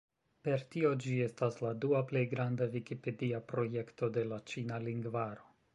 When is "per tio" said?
0.45-0.89